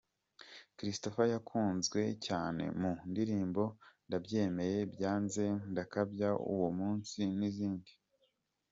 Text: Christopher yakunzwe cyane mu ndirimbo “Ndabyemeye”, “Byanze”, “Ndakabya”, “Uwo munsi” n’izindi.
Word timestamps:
Christopher 0.77 1.25
yakunzwe 1.33 2.01
cyane 2.27 2.63
mu 2.81 2.91
ndirimbo 3.11 3.63
“Ndabyemeye”, 4.07 4.79
“Byanze”, 4.93 5.45
“Ndakabya”, 5.71 6.29
“Uwo 6.53 6.69
munsi” 6.79 7.19
n’izindi. 7.39 7.91